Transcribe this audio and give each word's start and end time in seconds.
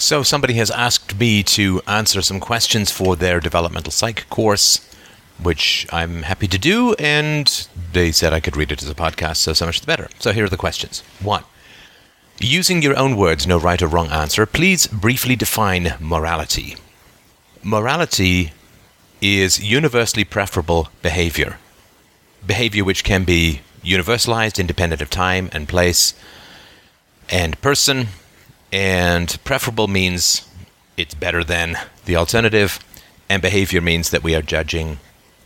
So, 0.00 0.22
somebody 0.22 0.54
has 0.54 0.70
asked 0.70 1.20
me 1.20 1.42
to 1.42 1.82
answer 1.86 2.22
some 2.22 2.40
questions 2.40 2.90
for 2.90 3.16
their 3.16 3.38
developmental 3.38 3.92
psych 3.92 4.26
course, 4.30 4.80
which 5.38 5.86
I'm 5.92 6.22
happy 6.22 6.48
to 6.48 6.58
do, 6.58 6.94
and 6.94 7.68
they 7.92 8.10
said 8.10 8.32
I 8.32 8.40
could 8.40 8.56
read 8.56 8.72
it 8.72 8.82
as 8.82 8.88
a 8.88 8.94
podcast, 8.94 9.36
so 9.36 9.52
so 9.52 9.66
much 9.66 9.82
the 9.82 9.86
better. 9.86 10.08
So, 10.18 10.32
here 10.32 10.46
are 10.46 10.48
the 10.48 10.56
questions. 10.56 11.02
One, 11.20 11.44
using 12.40 12.80
your 12.80 12.98
own 12.98 13.14
words, 13.14 13.46
no 13.46 13.58
right 13.58 13.80
or 13.82 13.88
wrong 13.88 14.08
answer, 14.08 14.46
please 14.46 14.86
briefly 14.86 15.36
define 15.36 15.92
morality. 16.00 16.76
Morality 17.62 18.52
is 19.20 19.62
universally 19.62 20.24
preferable 20.24 20.88
behavior, 21.02 21.58
behavior 22.46 22.84
which 22.84 23.04
can 23.04 23.24
be 23.24 23.60
universalized, 23.84 24.58
independent 24.58 25.02
of 25.02 25.10
time 25.10 25.50
and 25.52 25.68
place 25.68 26.14
and 27.28 27.60
person 27.60 28.08
and 28.72 29.42
preferable 29.44 29.88
means 29.88 30.48
it's 30.96 31.14
better 31.14 31.42
than 31.42 31.76
the 32.04 32.16
alternative, 32.16 32.78
and 33.28 33.40
behavior 33.42 33.80
means 33.80 34.10
that 34.10 34.22
we 34.22 34.34
are 34.34 34.42
judging 34.42 34.98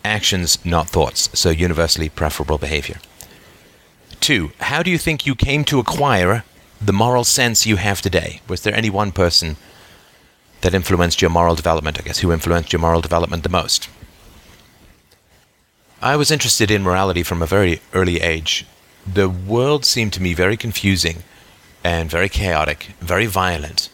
actions, 0.05 0.62
not 0.64 0.88
thoughts, 0.88 1.30
so 1.38 1.50
universally 1.50 2.09
preferable 2.09 2.59
behavior. 2.59 2.98
Two, 4.20 4.52
how 4.60 4.83
do 4.83 4.91
you 4.91 4.98
think 4.98 5.27
you 5.27 5.34
came 5.34 5.64
to 5.64 5.78
acquire 5.78 6.45
the 6.80 6.92
moral 6.92 7.24
sense 7.24 7.66
you 7.66 7.77
have 7.77 8.00
today? 8.00 8.41
Was 8.48 8.62
there 8.62 8.74
any 8.74 8.91
one 8.91 9.12
person 9.12 9.56
that 10.61 10.75
influenced 10.75 11.20
your 11.22 11.30
moral 11.30 11.55
development? 11.55 11.98
I 11.98 12.02
guess 12.02 12.20
who 12.20 12.33
influenced 12.33 12.72
your 12.72 12.80
moral 12.80 13.00
development 13.00 13.42
the 13.42 13.48
most? 13.48 13.88
I 16.02 16.16
was 16.16 16.30
interested 16.30 16.70
in 16.70 16.83
morality 16.83 17.22
from 17.22 17.42
a 17.42 17.47
very 17.47 17.80
early 17.95 18.20
age. 18.20 18.66
The 19.06 19.28
world 19.28 19.84
seemed 19.84 20.12
to 20.14 20.22
me 20.22 20.34
very 20.34 20.56
confusing 20.56 21.22
and 21.84 22.11
very 22.11 22.30
chaotic, 22.30 22.88
very 23.01 23.27
violent. 23.27 23.91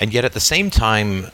And 0.00 0.14
yet 0.14 0.24
at 0.24 0.32
the 0.32 0.40
same 0.40 0.70
time, 0.70 1.26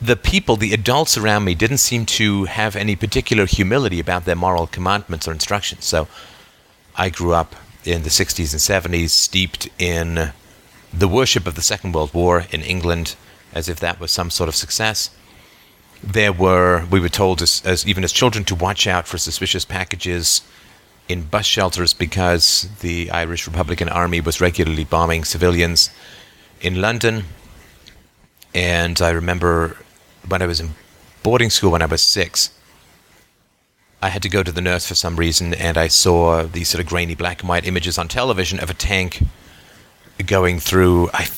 the 0.00 0.16
people, 0.16 0.56
the 0.56 0.72
adults 0.72 1.18
around 1.18 1.44
me, 1.44 1.54
didn't 1.54 1.78
seem 1.78 2.06
to 2.06 2.44
have 2.44 2.74
any 2.74 2.96
particular 2.96 3.46
humility 3.46 4.00
about 4.00 4.24
their 4.24 4.36
moral 4.36 4.66
commandments 4.66 5.28
or 5.28 5.32
instructions. 5.32 5.84
So 5.84 6.08
I 6.96 7.10
grew 7.10 7.32
up 7.34 7.54
in 7.84 8.02
the 8.02 8.08
60s 8.08 8.52
and 8.52 8.94
70s, 8.94 9.10
steeped 9.10 9.68
in 9.78 10.32
the 10.92 11.08
worship 11.08 11.46
of 11.46 11.54
the 11.54 11.62
Second 11.62 11.92
World 11.92 12.14
War 12.14 12.44
in 12.50 12.62
England, 12.62 13.16
as 13.52 13.68
if 13.68 13.80
that 13.80 13.98
was 13.98 14.12
some 14.12 14.30
sort 14.30 14.48
of 14.48 14.54
success. 14.54 15.10
There 16.02 16.32
were, 16.32 16.86
we 16.90 17.00
were 17.00 17.08
told 17.08 17.42
as, 17.42 17.62
as 17.64 17.86
even 17.86 18.04
as 18.04 18.12
children, 18.12 18.44
to 18.44 18.54
watch 18.54 18.86
out 18.86 19.06
for 19.06 19.18
suspicious 19.18 19.64
packages 19.64 20.42
in 21.08 21.22
bus 21.22 21.46
shelters 21.46 21.92
because 21.92 22.68
the 22.80 23.10
Irish 23.10 23.46
Republican 23.46 23.88
Army 23.88 24.20
was 24.20 24.40
regularly 24.40 24.84
bombing 24.84 25.24
civilians 25.24 25.90
in 26.60 26.80
London. 26.80 27.24
And 28.54 29.00
I 29.00 29.10
remember 29.10 29.76
when 30.26 30.42
I 30.42 30.46
was 30.46 30.60
in 30.60 30.70
boarding 31.22 31.50
school 31.50 31.72
when 31.72 31.82
I 31.82 31.86
was 31.86 32.02
six, 32.02 32.50
I 34.00 34.08
had 34.08 34.22
to 34.22 34.28
go 34.28 34.42
to 34.42 34.50
the 34.50 34.60
nurse 34.60 34.86
for 34.86 34.96
some 34.96 35.16
reason, 35.16 35.54
and 35.54 35.78
I 35.78 35.86
saw 35.86 36.42
these 36.42 36.68
sort 36.68 36.82
of 36.82 36.88
grainy 36.88 37.14
black 37.14 37.40
and 37.40 37.48
white 37.48 37.66
images 37.66 37.98
on 37.98 38.08
television 38.08 38.58
of 38.58 38.68
a 38.68 38.74
tank 38.74 39.22
going 40.26 40.58
through. 40.58 41.08
I 41.12 41.28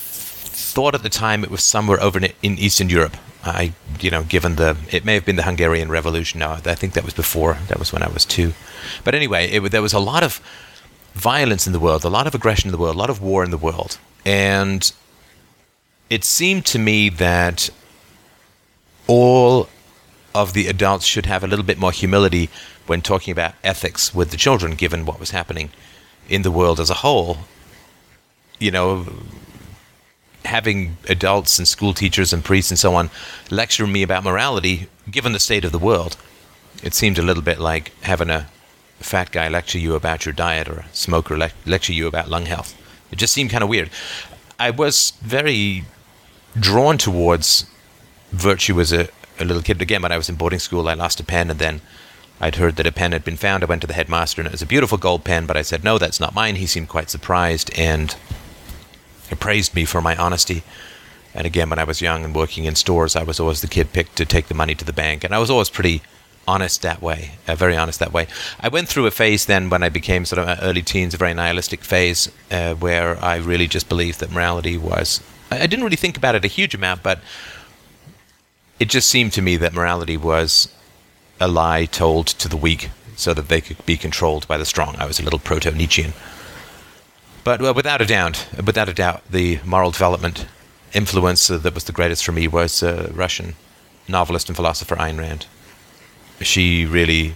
thought 0.75 0.94
at 0.94 1.03
the 1.03 1.08
time 1.08 1.44
it 1.44 1.50
was 1.50 1.62
somewhere 1.62 2.00
over 2.03 2.19
in 2.19 2.58
Eastern 2.58 2.89
Europe. 2.89 3.17
I, 3.44 3.75
you 4.00 4.11
know, 4.11 4.22
given 4.22 4.56
the, 4.56 4.77
it 4.91 5.05
may 5.05 5.14
have 5.14 5.25
been 5.25 5.36
the 5.36 5.42
Hungarian 5.50 5.91
Revolution. 5.91 6.41
No, 6.41 6.50
I 6.53 6.75
think 6.75 6.94
that 6.94 7.05
was 7.05 7.14
before. 7.14 7.58
That 7.69 7.78
was 7.78 7.92
when 7.92 8.03
I 8.03 8.08
was 8.08 8.25
two. 8.25 8.55
But 9.05 9.14
anyway, 9.14 9.50
it, 9.50 9.70
there 9.70 9.83
was 9.83 9.92
a 9.92 9.98
lot 9.98 10.22
of 10.22 10.41
violence 11.14 11.67
in 11.67 11.72
the 11.72 11.78
world, 11.78 12.05
a 12.05 12.08
lot 12.08 12.27
of 12.27 12.34
aggression 12.34 12.69
in 12.69 12.72
the 12.72 12.78
world, 12.78 12.97
a 12.97 12.98
lot 12.98 13.11
of 13.11 13.22
war 13.22 13.45
in 13.45 13.50
the 13.50 13.58
world, 13.58 13.98
and 14.25 14.92
it 16.11 16.25
seemed 16.25 16.67
to 16.67 16.78
me 16.78 17.08
that 17.08 17.70
all 19.06 19.69
of 20.34 20.52
the 20.52 20.67
adults 20.67 21.06
should 21.06 21.27
have 21.27 21.45
a 21.45 21.47
little 21.47 21.64
bit 21.64 21.78
more 21.78 21.92
humility 21.92 22.50
when 22.86 23.00
talking 23.00 23.33
about 23.33 23.55
ethics 23.62 24.14
with 24.14 24.30
the 24.30 24.36
children, 24.36 24.74
given 24.74 25.07
what 25.07 25.20
was 25.20 25.30
happening 25.30 25.70
in 26.29 26.42
the 26.42 26.51
world 26.51 26.80
as 26.80 26.90
a 26.90 26.95
whole. 26.95 27.39
You 28.58 28.70
know, 28.70 29.07
having 30.45 30.97
adults 31.09 31.59
and 31.59 31.67
school 31.67 31.95
teachers 31.95 32.33
and 32.33 32.45
priests 32.45 32.71
and 32.71 32.79
so 32.79 32.95
on 32.95 33.11
lecture 33.51 33.87
me 33.87 34.03
about 34.03 34.25
morality, 34.25 34.89
given 35.11 35.33
the 35.33 35.39
state 35.39 35.65
of 35.65 35.73
the 35.73 35.79
world, 35.79 36.17
it 36.83 36.95
seemed 36.95 37.19
a 37.19 37.23
little 37.23 37.43
bit 37.43 37.59
like 37.59 37.93
having 38.03 38.31
a 38.31 38.47
fat 39.01 39.31
guy 39.33 39.49
lecture 39.49 39.79
you 39.79 39.95
about 39.95 40.25
your 40.25 40.33
diet 40.33 40.69
or 40.69 40.81
a 40.81 40.87
smoker 40.93 41.37
le- 41.37 41.51
lecture 41.67 41.93
you 41.93 42.07
about 42.07 42.29
lung 42.29 42.47
health. 42.47 42.75
It 43.11 43.17
just 43.17 43.33
seemed 43.33 43.51
kind 43.51 43.63
of 43.63 43.69
weird. 43.69 43.91
I 44.59 44.71
was 44.71 45.13
very 45.21 45.85
drawn 46.59 46.99
towards 46.99 47.67
virtue 48.31 48.81
as 48.81 48.93
a, 48.93 49.09
a 49.39 49.45
little 49.45 49.63
kid. 49.63 49.81
Again, 49.81 50.03
when 50.03 50.13
I 50.13 50.17
was 50.17 50.29
in 50.29 50.37
boarding 50.37 50.59
school, 50.59 50.89
I 50.89 50.95
lost 50.95 51.21
a 51.21 51.25
pen 51.25 51.51
and 51.51 51.59
then 51.59 51.81
I'd 52.41 52.57
heard 52.57 52.77
that 52.77 52.87
a 52.87 52.93
pen 52.93 53.13
had 53.13 53.25
been 53.25 53.37
found. 53.37 53.63
I 53.63 53.67
went 53.67 53.81
to 53.83 53.87
the 53.87 53.95
headmaster 53.95 54.41
and 54.41 54.47
it 54.47 54.53
was 54.53 54.63
a 54.63 54.67
beautiful 54.67 54.99
gold 54.99 55.25
pen, 55.25 55.47
but 55.47 55.57
I 55.57 55.63
said, 55.63 55.85
no, 55.85 55.99
that's 55.99 56.21
not 56.21 56.35
mine. 56.35 56.57
He 56.57 56.67
seemed 56.67 56.89
quite 56.89 57.11
surprised 57.11 57.71
and 57.77 58.15
he 59.34 59.40
praised 59.40 59.74
me 59.74 59.84
for 59.84 60.00
my 60.00 60.17
honesty. 60.17 60.62
And 61.34 61.46
again, 61.46 61.68
when 61.68 61.80
I 61.80 61.84
was 61.84 62.00
young 62.00 62.24
and 62.24 62.34
working 62.34 62.64
in 62.64 62.77
stores, 62.77 63.17
I 63.17 63.24
was 63.24 63.40
always 63.40 63.61
the 63.61 63.67
kid 63.67 63.92
picked 63.92 64.17
to 64.17 64.24
take 64.24 64.46
the 64.46 64.55
money 64.55 64.74
to 64.77 64.84
the 64.84 64.92
bank. 64.92 65.24
And 65.24 65.34
I 65.34 65.39
was 65.39 65.50
always 65.50 65.68
pretty 65.68 66.02
honest 66.46 66.83
that 66.83 67.02
way, 67.02 67.33
uh, 67.48 67.55
very 67.55 67.77
honest 67.77 67.98
that 67.98 68.12
way. 68.12 68.28
I 68.61 68.68
went 68.68 68.89
through 68.89 69.06
a 69.06 69.11
phase 69.11 69.46
then 69.46 69.70
when 69.70 69.83
I 69.83 69.89
became 69.89 70.24
sort 70.24 70.39
of 70.39 70.58
early 70.62 70.83
teens, 70.83 71.14
a 71.14 71.17
very 71.17 71.34
nihilistic 71.34 71.83
phase, 71.83 72.30
uh, 72.50 72.74
where 72.74 73.22
I 73.24 73.36
really 73.36 73.67
just 73.67 73.89
believed 73.89 74.20
that 74.20 74.30
morality 74.30 74.77
was. 74.77 75.20
I 75.51 75.66
didn't 75.66 75.84
really 75.84 75.96
think 75.96 76.16
about 76.16 76.34
it 76.34 76.45
a 76.45 76.48
huge 76.48 76.74
amount, 76.74 77.02
but 77.02 77.18
it 78.78 78.89
just 78.89 79.08
seemed 79.08 79.33
to 79.33 79.42
me 79.42 79.56
that 79.56 79.72
morality 79.72 80.16
was 80.16 80.68
a 81.40 81.48
lie 81.48 81.86
told 81.86 82.27
to 82.27 82.48
the 82.48 82.56
weak 82.56 82.90
so 83.16 83.34
that 83.34 83.48
they 83.48 83.61
could 83.61 83.84
be 83.86 83.96
controlled 83.96 84.46
by 84.46 84.58
the 84.58 84.64
strong. 84.64 84.96
I 84.98 85.06
was 85.06 85.18
a 85.18 85.22
little 85.22 85.39
proto 85.39 85.70
Nietzschean. 85.72 86.12
But 87.45 87.61
well, 87.61 87.75
without 87.75 88.01
a 88.01 88.07
doubt, 88.07 88.47
without 88.65 88.89
a 88.89 88.95
doubt, 88.95 89.23
the 89.31 89.61
moral 89.65 89.91
development 89.91 90.47
influence 90.93 91.49
that 91.49 91.75
was 91.75 91.85
the 91.85 91.93
greatest 91.93 92.25
for 92.25 92.33
me 92.33 92.49
was 92.49 92.83
uh, 92.83 93.11
Russian 93.15 93.55
novelist 94.09 94.49
and 94.49 94.57
philosopher 94.57 94.97
Ayn 94.97 95.19
Rand 95.19 95.47
she 96.41 96.87
really 96.87 97.35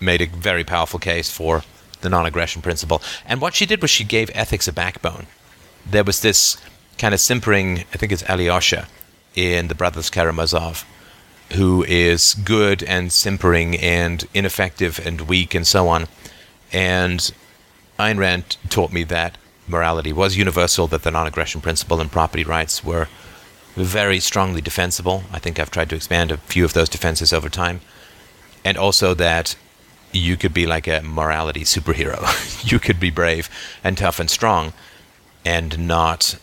made 0.00 0.22
a 0.22 0.26
very 0.26 0.64
powerful 0.64 0.98
case 0.98 1.30
for 1.30 1.62
the 2.00 2.08
non 2.08 2.26
aggression 2.26 2.62
principle. 2.62 3.02
And 3.26 3.40
what 3.40 3.54
she 3.54 3.66
did 3.66 3.82
was 3.82 3.90
she 3.90 4.04
gave 4.04 4.30
ethics 4.34 4.68
a 4.68 4.72
backbone. 4.72 5.26
There 5.88 6.04
was 6.04 6.20
this 6.20 6.56
kind 6.96 7.14
of 7.14 7.20
simpering, 7.20 7.80
I 7.92 7.96
think 7.96 8.12
it's 8.12 8.28
Alyosha 8.28 8.88
in 9.34 9.68
The 9.68 9.74
Brothers 9.74 10.10
Karamazov, 10.10 10.84
who 11.52 11.84
is 11.84 12.34
good 12.34 12.82
and 12.82 13.12
simpering 13.12 13.76
and 13.76 14.26
ineffective 14.34 15.04
and 15.04 15.22
weak 15.22 15.54
and 15.54 15.66
so 15.66 15.88
on. 15.88 16.06
And 16.72 17.32
Ayn 17.98 18.18
Rand 18.18 18.56
taught 18.68 18.92
me 18.92 19.04
that 19.04 19.38
morality 19.68 20.12
was 20.12 20.36
universal, 20.36 20.86
that 20.88 21.02
the 21.02 21.10
non 21.10 21.26
aggression 21.26 21.60
principle 21.60 22.00
and 22.00 22.10
property 22.10 22.44
rights 22.44 22.84
were 22.84 23.08
very 23.74 24.20
strongly 24.20 24.60
defensible. 24.60 25.24
I 25.32 25.38
think 25.38 25.58
I've 25.58 25.70
tried 25.70 25.90
to 25.90 25.96
expand 25.96 26.32
a 26.32 26.36
few 26.38 26.64
of 26.64 26.72
those 26.72 26.88
defenses 26.88 27.32
over 27.32 27.48
time 27.48 27.80
and 28.64 28.76
also 28.76 29.14
that 29.14 29.56
you 30.12 30.36
could 30.36 30.54
be 30.54 30.66
like 30.66 30.86
a 30.86 31.02
morality 31.02 31.60
superhero. 31.60 32.20
you 32.70 32.78
could 32.78 32.98
be 32.98 33.10
brave 33.10 33.48
and 33.84 33.96
tough 33.96 34.18
and 34.18 34.30
strong 34.30 34.72
and 35.44 35.78
not 35.78 36.38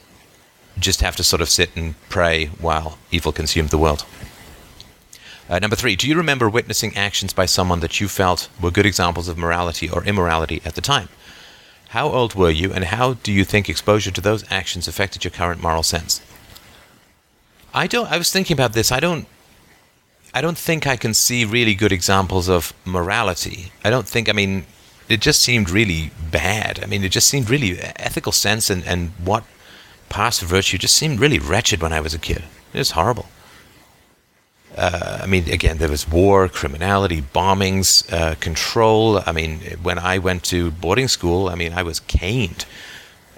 just 0.79 1.01
have 1.01 1.15
to 1.15 1.23
sort 1.23 1.41
of 1.41 1.49
sit 1.49 1.75
and 1.75 1.95
pray 2.09 2.47
while 2.59 2.97
evil 3.11 3.31
consumed 3.31 3.69
the 3.69 3.77
world. 3.77 4.05
Uh, 5.47 5.59
number 5.59 5.75
three, 5.75 5.95
do 5.95 6.07
you 6.07 6.17
remember 6.17 6.49
witnessing 6.49 6.95
actions 6.97 7.31
by 7.31 7.45
someone 7.45 7.79
that 7.81 8.01
you 8.01 8.07
felt 8.07 8.49
were 8.59 8.71
good 8.71 8.85
examples 8.85 9.27
of 9.27 9.37
morality 9.37 9.89
or 9.89 10.03
immorality 10.03 10.61
at 10.65 10.75
the 10.75 10.81
time? 10.81 11.07
How 11.95 12.09
old 12.09 12.35
were 12.35 12.49
you, 12.49 12.73
and 12.73 12.83
how 12.83 13.13
do 13.13 13.31
you 13.31 13.45
think 13.45 13.69
exposure 13.69 14.11
to 14.11 14.19
those 14.19 14.43
actions 14.51 14.85
affected 14.85 15.23
your 15.23 15.31
current 15.31 15.61
moral 15.61 15.81
sense? 15.81 16.19
I 17.73 17.87
don't. 17.87 18.11
I 18.11 18.17
was 18.17 18.29
thinking 18.33 18.53
about 18.53 18.73
this. 18.73 18.91
I 18.91 18.99
don't 18.99 19.25
I 20.33 20.41
don't 20.41 20.57
think 20.57 20.85
I 20.85 20.97
can 20.97 21.13
see 21.13 21.45
really 21.45 21.73
good 21.73 21.93
examples 21.93 22.49
of 22.49 22.73
morality. 22.83 23.71
I 23.85 23.89
don't 23.89 24.05
think, 24.05 24.27
I 24.27 24.33
mean, 24.33 24.65
it 25.07 25.21
just 25.21 25.39
seemed 25.39 25.69
really 25.69 26.11
bad. 26.29 26.83
I 26.83 26.85
mean, 26.85 27.05
it 27.05 27.13
just 27.13 27.29
seemed 27.29 27.49
really 27.49 27.79
ethical 27.79 28.33
sense 28.33 28.69
and, 28.69 28.83
and 28.83 29.11
what 29.23 29.45
for 30.09 30.45
virtue 30.45 30.77
just 30.77 30.97
seemed 30.97 31.21
really 31.21 31.39
wretched 31.39 31.81
when 31.81 31.93
I 31.93 32.01
was 32.01 32.13
a 32.13 32.19
kid. 32.19 32.43
It 32.73 32.79
was 32.79 32.91
horrible. 32.91 33.27
Uh, 34.75 35.19
I 35.23 35.25
mean, 35.25 35.49
again, 35.49 35.77
there 35.77 35.89
was 35.89 36.07
war, 36.07 36.49
criminality, 36.49 37.21
bombings, 37.21 38.11
uh, 38.11 38.35
control. 38.35 39.21
I 39.25 39.31
mean, 39.31 39.59
when 39.81 39.97
I 39.97 40.17
went 40.17 40.43
to 40.45 40.71
boarding 40.71 41.07
school, 41.07 41.47
I 41.47 41.55
mean, 41.55 41.73
I 41.73 41.81
was 41.83 42.01
caned 42.01 42.65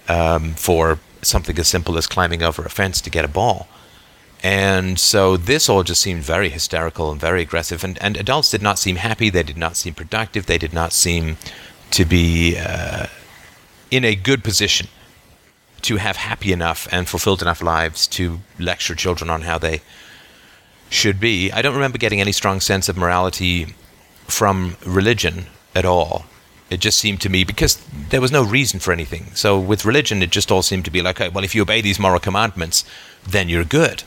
um, 0.07 0.53
for 0.55 0.99
something 1.21 1.57
as 1.59 1.67
simple 1.67 1.97
as 1.97 2.07
climbing 2.07 2.41
over 2.41 2.63
a 2.63 2.69
fence 2.69 3.01
to 3.01 3.09
get 3.09 3.23
a 3.23 3.27
ball. 3.27 3.67
And 4.43 4.99
so 4.99 5.35
this 5.35 5.67
all 5.67 5.83
just 5.83 6.01
seemed 6.01 6.23
very 6.23 6.49
hysterical 6.49 7.11
and 7.11 7.19
very 7.19 7.41
aggressive. 7.41 7.83
And, 7.83 8.01
and 8.01 8.17
adults 8.17 8.51
did 8.51 8.61
not 8.61 8.79
seem 8.79 8.97
happy. 8.97 9.29
They 9.29 9.43
did 9.43 9.57
not 9.57 9.75
seem 9.75 9.93
productive. 9.93 10.45
They 10.45 10.57
did 10.57 10.73
not 10.73 10.93
seem 10.93 11.37
to 11.91 12.05
be 12.05 12.57
uh, 12.57 13.07
in 13.89 14.03
a 14.03 14.15
good 14.15 14.43
position 14.43 14.87
to 15.81 15.97
have 15.97 16.17
happy 16.17 16.51
enough 16.51 16.87
and 16.91 17.07
fulfilled 17.07 17.41
enough 17.41 17.61
lives 17.61 18.07
to 18.07 18.39
lecture 18.59 18.95
children 18.95 19.29
on 19.29 19.43
how 19.43 19.57
they 19.57 19.81
should 20.89 21.19
be. 21.19 21.51
I 21.51 21.61
don't 21.61 21.75
remember 21.75 21.97
getting 21.97 22.21
any 22.21 22.31
strong 22.31 22.59
sense 22.59 22.89
of 22.89 22.97
morality 22.97 23.75
from 24.25 24.77
religion 24.85 25.47
at 25.75 25.85
all. 25.85 26.25
It 26.69 26.81
just 26.81 26.97
seemed 26.97 27.21
to 27.21 27.29
me 27.29 27.43
because 27.43 27.81
there 28.09 28.19
was 28.19 28.31
no 28.31 28.43
reason 28.43 28.79
for 28.79 28.91
anything. 28.91 29.27
So 29.35 29.57
with 29.57 29.85
religion, 29.85 30.21
it 30.21 30.31
just 30.31 30.51
all 30.51 30.61
seemed 30.61 30.85
to 30.85 30.91
be 30.91 31.01
like, 31.01 31.21
oh, 31.21 31.29
well, 31.29 31.43
if 31.43 31.55
you 31.55 31.61
obey 31.61 31.81
these 31.81 31.99
moral 31.99 32.19
commandments, 32.19 32.83
then 33.25 33.47
you're 33.47 33.63
good. 33.63 34.03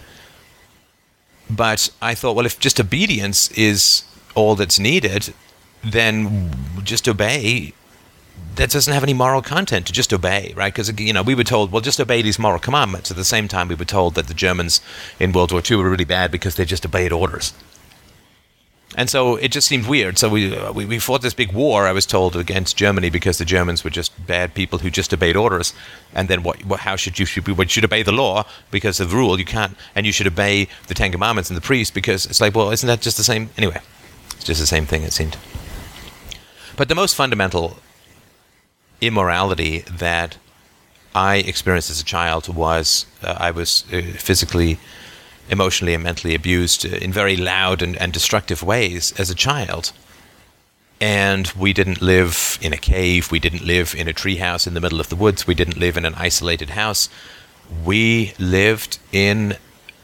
But 1.49 1.91
I 2.03 2.15
thought, 2.15 2.37
well, 2.37 2.47
if 2.47 2.61
just 2.61 2.79
obedience 2.79 3.51
is 3.53 4.05
all 4.35 4.57
that's 4.57 4.79
needed, 4.79 5.33
then 5.83 6.51
just 6.85 7.09
obey. 7.09 7.73
That 8.57 8.71
doesn't 8.71 8.93
have 8.93 9.03
any 9.03 9.15
moral 9.15 9.43
content 9.43 9.87
to 9.87 9.93
just 9.93 10.13
obey, 10.13 10.53
right? 10.57 10.73
Because 10.73 10.93
you 11.01 11.13
know 11.13 11.23
we 11.23 11.35
were 11.35 11.45
told, 11.45 11.73
well, 11.73 11.81
just 11.81 12.01
obey 12.01 12.21
these 12.21 12.39
moral 12.39 12.59
commandments. 12.59 13.11
At 13.11 13.17
the 13.17 13.25
same 13.25 13.49
time, 13.49 13.69
we 13.69 13.75
were 13.75 13.85
told 13.85 14.15
that 14.17 14.27
the 14.27 14.35
Germans 14.35 14.81
in 15.19 15.33
World 15.33 15.53
War 15.53 15.63
II 15.69 15.79
were 15.79 15.91
really 15.91 16.05
bad 16.05 16.31
because 16.31 16.57
they 16.57 16.65
just 16.65 16.85
obeyed 16.85 17.13
orders 17.13 17.55
and 18.97 19.09
so 19.09 19.37
it 19.37 19.53
just 19.53 19.69
seemed 19.69 19.87
weird. 19.87 20.19
So 20.19 20.29
we, 20.29 20.57
uh, 20.57 20.73
we, 20.73 20.85
we 20.85 20.99
fought 20.99 21.23
this 21.23 21.35
big 21.35 21.53
war. 21.53 21.87
I 21.87 21.93
was 21.93 22.07
told 22.07 22.35
against 22.35 22.77
Germany 22.77 23.09
because 23.09 23.39
the 23.39 23.45
Germans 23.45 23.85
were 23.85 23.91
just 23.91 24.27
bad 24.27 24.53
people 24.53 24.81
who 24.81 24.91
just 24.91 25.15
obeyed 25.15 25.37
orders. 25.37 25.73
And 26.13 26.29
then 26.29 26.43
what? 26.43 26.65
what 26.65 26.81
how 26.81 26.97
should 26.97 27.19
you 27.19 27.25
should 27.25 27.71
should 27.71 27.85
obey 27.85 28.03
the 28.03 28.13
law 28.13 28.45
because 28.71 28.99
of 28.99 29.11
the 29.11 29.17
rule. 29.17 29.39
You 29.39 29.45
can't, 29.45 29.77
and 29.95 30.07
you 30.07 30.13
should 30.13 30.27
obey 30.27 30.67
the 30.89 30.95
Ten 30.95 31.13
Commandments 31.13 31.51
and 31.51 31.57
the 31.57 31.63
priest 31.63 31.95
because 31.95 32.27
it's 32.27 32.41
like, 32.41 32.55
well, 32.55 32.71
isn't 32.71 32.87
that 32.87 33.01
just 33.01 33.17
the 33.17 33.25
same? 33.25 33.51
Anyway, 33.57 33.81
it's 34.33 34.45
just 34.45 34.61
the 34.61 34.67
same 34.67 34.87
thing. 34.87 35.03
It 35.03 35.13
seemed. 35.13 35.37
But 36.77 36.89
the 36.89 36.95
most 36.97 37.15
fundamental 37.15 37.77
immorality 39.01 39.81
that 39.91 40.37
I 41.15 41.37
experienced 41.37 41.91
as 41.91 42.01
a 42.01 42.05
child 42.05 42.55
was 42.55 43.07
uh, 43.23 43.35
I 43.39 43.51
was 43.51 43.85
uh, 43.93 44.01
physically 44.17 44.79
emotionally 45.49 45.95
and 45.95 46.05
mentally 46.05 46.35
abused 46.35 46.85
in 46.85 47.13
very 47.13 47.37
loud 47.37 47.83
and, 47.83 47.97
and 47.97 48.13
destructive 48.13 48.63
ways 48.63 49.13
as 49.19 49.31
a 49.31 49.35
child. 49.35 49.93
And 51.01 51.49
we 51.59 51.73
didn't 51.73 52.01
live 52.01 52.59
in 52.63 52.73
a 52.73 52.77
cave. 52.77 53.33
We 53.33 53.41
didn't 53.41 53.65
live 53.65 53.95
in 53.97 54.07
a 54.07 54.13
treehouse 54.13 54.67
in 54.67 54.75
the 54.75 54.81
middle 54.81 55.01
of 55.01 55.09
the 55.09 55.17
woods. 55.17 55.47
We 55.47 55.55
didn't 55.55 55.79
live 55.79 55.97
in 55.97 56.05
an 56.05 56.15
isolated 56.15 56.71
house. 56.71 57.09
We 57.85 58.35
lived 58.39 58.99
in 59.11 59.57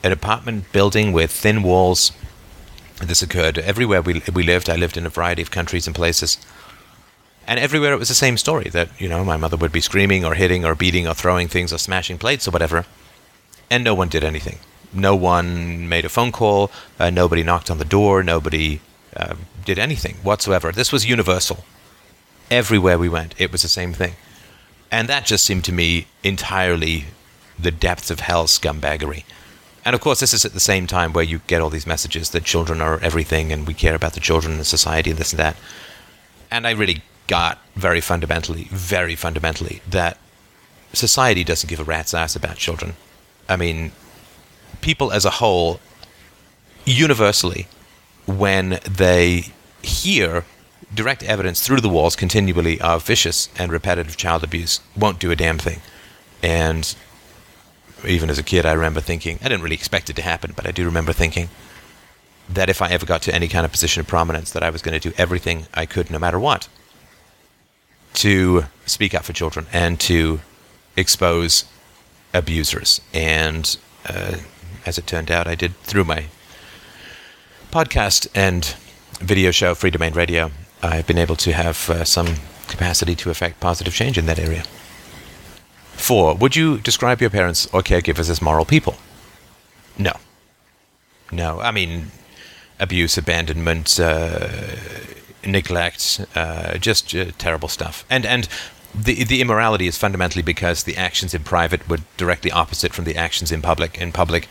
an 0.03 0.13
apartment 0.13 0.73
building 0.73 1.13
with 1.13 1.31
thin 1.31 1.63
walls. 1.63 2.13
This 3.03 3.23
occurred 3.23 3.59
everywhere 3.59 4.01
we, 4.03 4.23
we 4.33 4.43
lived. 4.43 4.71
I 4.71 4.77
lived 4.77 4.97
in 4.97 5.07
a 5.07 5.11
variety 5.11 5.43
of 5.43 5.51
countries 5.51 5.87
and 5.87 5.95
places. 5.95 6.39
And 7.47 7.61
everywhere 7.61 7.93
it 7.93 7.99
was 7.99 8.09
the 8.09 8.15
same 8.15 8.37
story 8.37 8.71
that, 8.71 8.89
you 9.01 9.09
know, 9.09 9.25
my 9.25 9.37
mother 9.37 9.57
would 9.57 9.73
be 9.73 9.81
screaming 9.81 10.25
or 10.25 10.35
hitting 10.35 10.65
or 10.65 10.75
beating 10.75 11.07
or 11.07 11.15
throwing 11.15 11.49
things 11.49 11.73
or 11.73 11.79
smashing 11.79 12.19
plates 12.19 12.49
or 12.49 12.51
whatever. 12.51 12.87
And 13.71 13.85
no 13.85 13.95
one 13.95 14.09
did 14.09 14.25
anything 14.25 14.59
no 14.97 15.15
one 15.15 15.89
made 15.89 16.05
a 16.05 16.09
phone 16.09 16.33
call, 16.33 16.71
uh, 16.99 17.11
nobody 17.11 17.43
knocked 17.43 17.71
on 17.71 17.79
the 17.79 17.85
door, 17.85 18.23
nobody 18.23 18.81
uh, 19.15 19.35
did 19.65 19.79
anything 19.79 20.17
whatsoever. 20.23 20.73
This 20.73 20.93
was 20.93 21.07
universal. 21.07 21.65
Everywhere 22.51 22.99
we 22.99 23.09
went, 23.09 23.35
it 23.39 23.53
was 23.53 23.63
the 23.63 23.69
same 23.69 23.93
thing. 23.93 24.15
And 24.91 25.09
that 25.09 25.27
just 25.27 25.45
seemed 25.45 25.65
to 25.65 25.73
me 25.73 26.07
entirely 26.23 27.07
the 27.59 27.71
depths 27.71 28.11
of 28.11 28.21
hell 28.21 28.47
scumbaggery. 28.47 29.25
And 29.85 29.95
of 29.95 30.01
course, 30.01 30.21
this 30.21 30.35
is 30.35 30.45
at 30.45 30.53
the 30.53 30.61
same 30.61 30.87
time 30.87 31.13
where 31.13 31.25
you 31.25 31.41
get 31.47 31.61
all 31.61 31.71
these 31.71 31.87
messages 31.87 32.31
that 32.31 32.45
children 32.45 32.81
are 32.81 33.01
everything 33.01 33.53
and 33.53 33.67
we 33.67 33.75
care 33.75 33.95
about 33.95 34.15
the 34.15 34.21
children 34.21 34.55
and 34.55 34.67
society 34.67 35.11
and 35.11 35.19
this 35.19 35.33
and 35.33 35.41
that. 35.41 35.57
And 36.51 36.67
I 36.67 36.73
really 36.73 37.03
got 37.26 37.58
very 37.75 38.00
fundamentally, 38.00 38.64
very 38.70 39.14
fundamentally, 39.14 39.81
that 39.88 40.19
society 40.93 41.44
doesn't 41.44 41.69
give 41.69 41.81
a 41.81 41.84
rat's 41.84 42.14
ass 42.14 42.37
about 42.37 42.56
children. 42.56 42.94
I 43.49 43.56
mean, 43.56 43.93
people 44.81 45.12
as 45.12 45.25
a 45.25 45.31
whole, 45.31 45.81
universally, 46.84 47.67
when 48.26 48.81
they 48.88 49.46
hear 49.82 50.44
direct 50.94 51.23
evidence 51.23 51.64
through 51.64 51.81
the 51.81 51.88
walls 51.88 52.17
continually 52.17 52.81
of 52.81 53.05
vicious 53.05 53.49
and 53.58 53.73
repetitive 53.73 54.17
child 54.17 54.44
abuse, 54.44 54.81
won't 54.96 55.19
do 55.19 55.31
a 55.31 55.37
damn 55.37 55.58
thing. 55.58 55.81
And 56.43 56.94
even 58.06 58.31
as 58.31 58.38
a 58.38 58.43
kid, 58.43 58.67
I 58.67 58.73
remember 58.73 59.00
thinking, 59.00 59.38
I 59.43 59.49
didn't 59.49 59.62
really 59.62 59.76
expect 59.76 60.11
it 60.11 60.17
to 60.17 60.23
happen, 60.23 60.52
but 60.55 60.67
I 60.67 60.70
do 60.70 60.84
remember 60.84 61.12
thinking 61.12 61.49
that 62.49 62.69
if 62.69 62.81
I 62.81 62.90
ever 62.90 63.06
got 63.06 63.23
to 63.23 63.34
any 63.34 63.49
kind 63.49 63.64
of 63.64 63.73
position 63.73 64.00
of 64.00 64.06
prominence, 64.06 64.52
that 64.52 64.62
I 64.62 64.70
was 64.70 64.82
going 64.82 64.99
to 64.99 65.11
do 65.11 65.14
everything 65.19 65.67
I 65.75 65.87
could, 65.87 66.11
no 66.11 66.19
matter 66.19 66.38
what, 66.38 66.69
to 68.17 68.65
speak 68.87 69.15
out 69.15 69.25
for 69.25 69.33
children 69.33 69.67
and 69.73 69.99
to 70.01 70.41
expose 70.97 71.65
abusers. 72.33 73.01
And 73.13 73.77
uh, 74.09 74.37
as 74.85 74.99
it 74.99 75.07
turned 75.07 75.31
out, 75.31 75.47
I 75.47 75.55
did 75.55 75.77
through 75.81 76.05
my 76.05 76.27
podcast 77.71 78.29
and 78.35 78.65
video 79.21 79.51
show, 79.51 79.75
Freedomain 79.75 80.15
Radio. 80.15 80.51
I've 80.83 81.07
been 81.07 81.19
able 81.19 81.37
to 81.37 81.53
have 81.53 81.91
uh, 81.91 82.05
some 82.05 82.37
capacity 82.69 83.15
to 83.17 83.31
affect 83.31 83.61
positive 83.61 83.95
change 83.95 84.19
in 84.19 84.27
that 84.27 84.39
area. 84.39 84.65
Four, 85.93 86.35
would 86.35 86.55
you 86.55 86.79
describe 86.79 87.21
your 87.21 87.31
parents 87.31 87.67
or 87.73 87.81
caregivers 87.83 88.29
as 88.29 88.43
moral 88.43 88.65
people? 88.65 88.97
No. 89.99 90.12
No. 91.33 91.61
I 91.61 91.71
mean, 91.71 92.11
abuse, 92.79 93.17
abandonment, 93.17 93.99
uh, 93.99 94.49
neglect, 95.47 96.21
uh, 96.35 96.79
just 96.79 97.15
uh, 97.15 97.27
terrible 97.39 97.69
stuff. 97.69 98.05
And 98.11 98.27
and 98.27 98.49
the 98.95 99.25
the 99.25 99.41
immorality 99.41 99.87
is 99.87 99.97
fundamentally 99.97 100.43
because 100.43 100.85
the 100.85 100.97
actions 100.97 101.35
in 101.35 101.43
private 101.45 101.89
were 101.89 101.99
directly 102.17 102.51
opposite 102.51 102.93
from 102.93 103.05
the 103.05 103.17
actions 103.17 103.53
in 103.53 103.63
public. 103.63 103.99
In 103.99 104.13
public, 104.13 104.49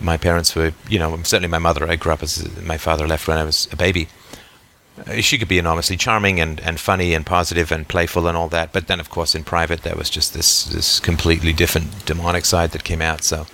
my 0.00 0.16
parents 0.16 0.54
were, 0.54 0.72
you 0.88 0.98
know, 0.98 1.16
certainly 1.22 1.48
my 1.48 1.58
mother. 1.58 1.88
I 1.88 1.96
grew 1.96 2.12
up 2.12 2.22
as 2.22 2.48
my 2.62 2.78
father 2.78 3.06
left 3.06 3.26
when 3.26 3.38
I 3.38 3.44
was 3.44 3.68
a 3.72 3.76
baby. 3.76 4.08
Uh, 5.06 5.20
she 5.20 5.38
could 5.38 5.48
be 5.48 5.58
enormously 5.58 5.96
charming 5.96 6.40
and, 6.40 6.60
and 6.60 6.80
funny 6.80 7.14
and 7.14 7.24
positive 7.24 7.70
and 7.70 7.86
playful 7.86 8.26
and 8.26 8.36
all 8.36 8.48
that, 8.48 8.72
but 8.72 8.88
then 8.88 9.00
of 9.00 9.10
course 9.10 9.34
in 9.34 9.44
private 9.44 9.82
there 9.82 9.94
was 9.94 10.10
just 10.10 10.34
this 10.34 10.64
this 10.64 11.00
completely 11.00 11.52
different 11.52 12.04
demonic 12.04 12.44
side 12.44 12.72
that 12.72 12.84
came 12.84 13.00
out. 13.00 13.22
So 13.22 13.46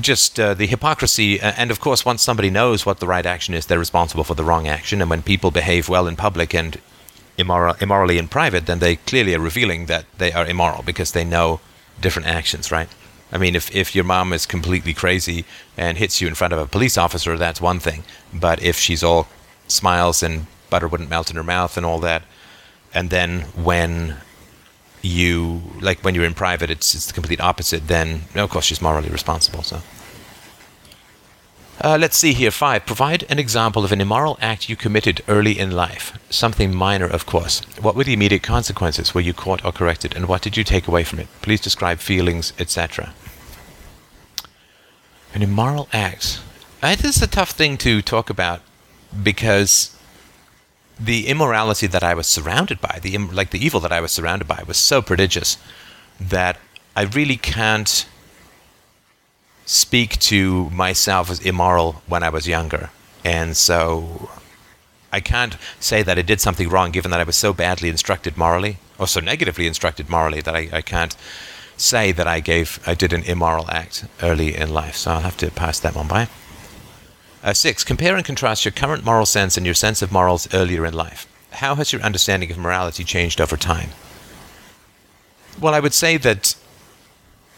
just 0.00 0.40
uh, 0.40 0.54
the 0.54 0.66
hypocrisy, 0.66 1.40
and 1.40 1.70
of 1.70 1.80
course, 1.80 2.04
once 2.04 2.22
somebody 2.22 2.50
knows 2.50 2.84
what 2.84 3.00
the 3.00 3.06
right 3.06 3.26
action 3.26 3.54
is, 3.54 3.66
they're 3.66 3.78
responsible 3.78 4.24
for 4.24 4.34
the 4.34 4.44
wrong 4.44 4.66
action. 4.66 5.00
And 5.00 5.10
when 5.10 5.22
people 5.22 5.50
behave 5.50 5.88
well 5.88 6.06
in 6.06 6.16
public 6.16 6.54
and 6.54 6.80
immoral, 7.38 7.74
immorally 7.80 8.18
in 8.18 8.28
private, 8.28 8.66
then 8.66 8.78
they 8.78 8.96
clearly 8.96 9.34
are 9.34 9.40
revealing 9.40 9.86
that 9.86 10.06
they 10.18 10.32
are 10.32 10.46
immoral 10.46 10.82
because 10.82 11.12
they 11.12 11.24
know 11.24 11.60
different 12.00 12.28
actions, 12.28 12.70
right? 12.72 12.88
I 13.32 13.38
mean, 13.38 13.56
if, 13.56 13.74
if 13.74 13.94
your 13.94 14.04
mom 14.04 14.32
is 14.32 14.46
completely 14.46 14.94
crazy 14.94 15.44
and 15.76 15.98
hits 15.98 16.20
you 16.20 16.28
in 16.28 16.34
front 16.34 16.52
of 16.52 16.58
a 16.58 16.66
police 16.66 16.96
officer, 16.96 17.36
that's 17.36 17.60
one 17.60 17.80
thing. 17.80 18.04
But 18.32 18.62
if 18.62 18.78
she's 18.78 19.02
all 19.02 19.26
smiles 19.66 20.22
and 20.22 20.46
butter 20.70 20.86
wouldn't 20.86 21.10
melt 21.10 21.30
in 21.30 21.36
her 21.36 21.42
mouth 21.42 21.76
and 21.76 21.84
all 21.84 21.98
that, 22.00 22.22
and 22.92 23.10
then 23.10 23.40
when 23.56 24.16
you 25.04 25.62
like 25.80 26.00
when 26.00 26.14
you're 26.14 26.24
in 26.24 26.34
private, 26.34 26.70
it's 26.70 26.94
it's 26.94 27.06
the 27.06 27.12
complete 27.12 27.40
opposite. 27.40 27.88
Then 27.88 28.22
of 28.34 28.50
course 28.50 28.64
she's 28.64 28.82
morally 28.82 29.10
responsible. 29.10 29.62
So. 29.62 29.80
Uh, 31.80 31.98
let's 32.00 32.16
see 32.16 32.32
here. 32.32 32.50
Five. 32.50 32.86
Provide 32.86 33.24
an 33.28 33.38
example 33.38 33.84
of 33.84 33.92
an 33.92 34.00
immoral 34.00 34.38
act 34.40 34.68
you 34.68 34.76
committed 34.76 35.22
early 35.28 35.58
in 35.58 35.72
life. 35.72 36.18
Something 36.30 36.74
minor, 36.74 37.06
of 37.06 37.26
course. 37.26 37.60
What 37.80 37.94
were 37.94 38.04
the 38.04 38.12
immediate 38.14 38.42
consequences? 38.42 39.14
Were 39.14 39.20
you 39.20 39.34
caught 39.34 39.64
or 39.64 39.72
corrected? 39.72 40.16
And 40.16 40.26
what 40.26 40.40
did 40.40 40.56
you 40.56 40.64
take 40.64 40.86
away 40.88 41.04
from 41.04 41.18
it? 41.18 41.28
Please 41.42 41.60
describe 41.60 41.98
feelings, 41.98 42.52
etc. 42.58 43.12
An 45.34 45.42
immoral 45.42 45.88
act. 45.92 46.40
Uh, 46.80 46.94
this 46.94 47.16
is 47.16 47.22
a 47.22 47.26
tough 47.26 47.50
thing 47.50 47.76
to 47.78 48.00
talk 48.02 48.30
about 48.30 48.60
because 49.22 49.94
the 50.98 51.26
immorality 51.26 51.86
that 51.88 52.02
I 52.02 52.14
was 52.14 52.26
surrounded 52.26 52.80
by, 52.80 52.98
the 53.02 53.18
like 53.18 53.50
the 53.50 53.64
evil 53.64 53.80
that 53.80 53.92
I 53.92 54.00
was 54.00 54.12
surrounded 54.12 54.46
by, 54.46 54.62
was 54.66 54.76
so 54.76 55.02
prodigious 55.02 55.56
that 56.20 56.58
I 56.96 57.02
really 57.02 57.36
can't 57.36 58.06
speak 59.66 60.18
to 60.20 60.70
myself 60.70 61.30
as 61.30 61.40
immoral 61.40 62.02
when 62.06 62.22
I 62.22 62.28
was 62.28 62.46
younger. 62.46 62.90
And 63.24 63.56
so 63.56 64.28
I 65.12 65.20
can't 65.20 65.56
say 65.80 66.02
that 66.02 66.18
I 66.18 66.22
did 66.22 66.40
something 66.40 66.68
wrong 66.68 66.90
given 66.90 67.10
that 67.10 67.20
I 67.20 67.24
was 67.24 67.36
so 67.36 67.52
badly 67.52 67.88
instructed 67.88 68.36
morally 68.36 68.78
or 68.98 69.06
so 69.06 69.20
negatively 69.20 69.66
instructed 69.66 70.08
morally 70.08 70.40
that 70.42 70.54
I, 70.54 70.68
I 70.72 70.82
can't 70.82 71.16
say 71.76 72.12
that 72.12 72.26
I 72.26 72.40
gave 72.40 72.78
I 72.86 72.94
did 72.94 73.12
an 73.12 73.22
immoral 73.22 73.68
act 73.70 74.04
early 74.22 74.54
in 74.54 74.72
life. 74.72 74.96
So 74.96 75.12
I'll 75.12 75.20
have 75.20 75.36
to 75.38 75.50
pass 75.50 75.80
that 75.80 75.94
one 75.94 76.08
by. 76.08 76.28
Uh, 77.44 77.52
six, 77.52 77.84
compare 77.84 78.16
and 78.16 78.24
contrast 78.24 78.64
your 78.64 78.72
current 78.72 79.04
moral 79.04 79.26
sense 79.26 79.58
and 79.58 79.66
your 79.66 79.74
sense 79.74 80.00
of 80.00 80.10
morals 80.10 80.52
earlier 80.54 80.86
in 80.86 80.94
life. 80.94 81.28
How 81.50 81.74
has 81.74 81.92
your 81.92 82.00
understanding 82.00 82.50
of 82.50 82.56
morality 82.56 83.04
changed 83.04 83.38
over 83.38 83.58
time? 83.58 83.90
Well, 85.60 85.74
I 85.74 85.80
would 85.80 85.92
say 85.92 86.16
that 86.16 86.56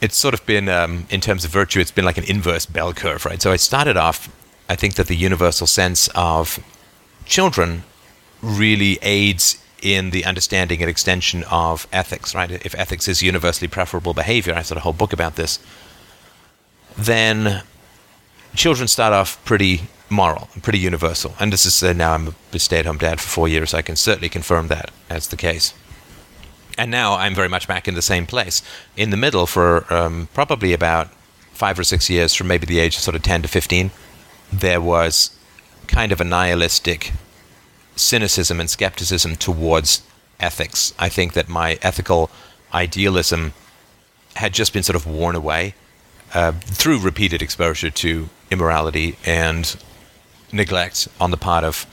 it's 0.00 0.16
sort 0.16 0.34
of 0.34 0.44
been, 0.44 0.68
um, 0.68 1.06
in 1.08 1.20
terms 1.20 1.44
of 1.44 1.52
virtue, 1.52 1.78
it's 1.78 1.92
been 1.92 2.04
like 2.04 2.18
an 2.18 2.24
inverse 2.24 2.66
bell 2.66 2.92
curve, 2.92 3.24
right? 3.24 3.40
So 3.40 3.52
I 3.52 3.56
started 3.56 3.96
off, 3.96 4.28
I 4.68 4.74
think 4.74 4.94
that 4.94 5.06
the 5.06 5.14
universal 5.16 5.68
sense 5.68 6.08
of 6.16 6.58
children 7.24 7.84
really 8.42 8.98
aids 9.02 9.62
in 9.82 10.10
the 10.10 10.24
understanding 10.24 10.80
and 10.80 10.90
extension 10.90 11.44
of 11.44 11.86
ethics, 11.92 12.34
right? 12.34 12.50
If 12.50 12.74
ethics 12.74 13.06
is 13.06 13.22
universally 13.22 13.68
preferable 13.68 14.14
behavior, 14.14 14.52
I've 14.52 14.68
got 14.68 14.78
a 14.78 14.80
whole 14.80 14.92
book 14.92 15.12
about 15.12 15.36
this, 15.36 15.60
then 16.98 17.62
children 18.56 18.88
start 18.88 19.12
off 19.12 19.42
pretty 19.44 19.82
moral, 20.10 20.48
and 20.54 20.62
pretty 20.62 20.78
universal. 20.78 21.34
And 21.38 21.52
this 21.52 21.66
is 21.66 21.82
uh, 21.82 21.92
now 21.92 22.14
I'm 22.14 22.34
a 22.52 22.58
stay 22.58 22.78
at 22.78 22.86
home 22.86 22.98
dad 22.98 23.20
for 23.20 23.28
four 23.28 23.48
years. 23.48 23.74
I 23.74 23.82
can 23.82 23.96
certainly 23.96 24.28
confirm 24.28 24.68
that 24.68 24.90
as 25.10 25.28
the 25.28 25.36
case. 25.36 25.74
And 26.78 26.90
now 26.90 27.14
I'm 27.14 27.34
very 27.34 27.48
much 27.48 27.66
back 27.66 27.88
in 27.88 27.94
the 27.94 28.02
same 28.02 28.26
place. 28.26 28.62
In 28.96 29.10
the 29.10 29.16
middle 29.16 29.46
for 29.46 29.92
um, 29.92 30.28
probably 30.34 30.72
about 30.72 31.08
five 31.52 31.78
or 31.78 31.84
six 31.84 32.10
years, 32.10 32.34
from 32.34 32.48
maybe 32.48 32.66
the 32.66 32.78
age 32.78 32.96
of 32.96 33.02
sort 33.02 33.16
of 33.16 33.22
10 33.22 33.42
to 33.42 33.48
15, 33.48 33.90
there 34.52 34.80
was 34.80 35.30
kind 35.86 36.12
of 36.12 36.20
a 36.20 36.24
nihilistic 36.24 37.12
cynicism 37.96 38.60
and 38.60 38.68
skepticism 38.68 39.36
towards 39.36 40.02
ethics. 40.38 40.92
I 40.98 41.08
think 41.08 41.32
that 41.32 41.48
my 41.48 41.78
ethical 41.80 42.30
idealism 42.74 43.54
had 44.34 44.52
just 44.52 44.74
been 44.74 44.82
sort 44.82 44.96
of 44.96 45.06
worn 45.06 45.34
away 45.34 45.74
uh, 46.34 46.52
through 46.52 46.98
repeated 46.98 47.40
exposure 47.40 47.90
to 47.90 48.28
immorality 48.50 49.16
and 49.24 49.76
neglect 50.52 51.08
on 51.20 51.30
the 51.30 51.36
part 51.36 51.64
of 51.64 51.86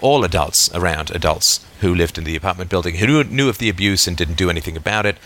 all 0.00 0.24
adults 0.24 0.72
around 0.74 1.10
adults 1.10 1.64
who 1.80 1.94
lived 1.94 2.18
in 2.18 2.24
the 2.24 2.36
apartment 2.36 2.70
building 2.70 2.96
who 2.96 3.22
knew 3.24 3.48
of 3.48 3.58
the 3.58 3.68
abuse 3.68 4.06
and 4.06 4.16
didn't 4.16 4.36
do 4.36 4.50
anything 4.50 4.76
about 4.76 5.06
it. 5.06 5.16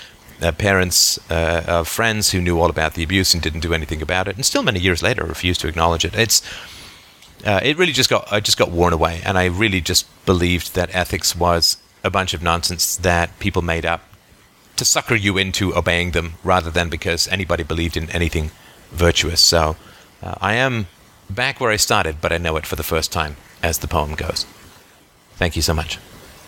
Uh, 0.43 0.53
parents 0.53 1.19
uh, 1.31 1.85
friends 1.85 2.33
who 2.33 2.41
knew 2.41 2.61
all 2.61 2.69
about 2.69 2.95
the 2.95 3.03
abuse 3.03 3.33
and 3.33 3.43
didn't 3.43 3.61
do 3.61 3.73
anything 3.73 4.03
about 4.03 4.29
it 4.29 4.37
and 4.37 4.45
still 4.45 4.63
many 4.63 4.81
years 4.81 5.03
later 5.03 5.25
refused 5.25 5.61
to 5.61 5.69
acknowledge 5.69 6.05
it. 6.05 6.15
It's 6.15 6.43
uh, 7.45 7.61
it 7.63 7.79
really 7.79 7.93
just 7.93 8.11
got 8.11 8.31
I 8.33 8.41
just 8.41 8.59
got 8.59 8.71
worn 8.71 8.93
away 8.93 9.21
and 9.25 9.39
I 9.39 9.47
really 9.47 9.81
just 9.81 10.07
believed 10.27 10.75
that 10.75 10.95
ethics 10.95 11.35
was 11.37 11.79
a 12.03 12.11
bunch 12.11 12.35
of 12.35 12.43
nonsense 12.43 12.97
that 12.97 13.39
people 13.39 13.63
made 13.63 13.87
up 13.87 14.03
to 14.77 14.85
sucker 14.85 15.15
you 15.15 15.39
into 15.39 15.75
obeying 15.75 16.11
them 16.11 16.35
rather 16.43 16.71
than 16.71 16.89
because 16.89 17.29
anybody 17.29 17.63
believed 17.63 17.97
in 17.97 18.11
anything 18.11 18.51
virtuous. 18.91 19.41
So 19.41 19.77
uh, 20.25 20.35
I 20.41 20.55
am 20.55 20.87
back 21.29 21.61
where 21.61 21.71
I 21.71 21.77
started, 21.77 22.17
but 22.21 22.33
I 22.33 22.39
know 22.39 22.57
it 22.57 22.67
for 22.67 22.77
the 22.77 22.83
first 22.83 23.13
time, 23.13 23.37
as 23.63 23.79
the 23.79 23.89
poem 23.89 24.15
goes. 24.15 24.47
Thank 25.37 25.55
you 25.55 25.63
so 25.63 25.75
much. 25.75 25.99